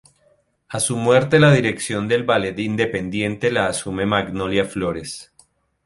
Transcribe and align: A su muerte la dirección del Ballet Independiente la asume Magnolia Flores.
A 0.67 0.79
su 0.79 0.97
muerte 0.97 1.39
la 1.39 1.53
dirección 1.53 2.07
del 2.07 2.23
Ballet 2.23 2.57
Independiente 2.57 3.51
la 3.51 3.67
asume 3.67 4.07
Magnolia 4.07 4.65
Flores. 4.65 5.31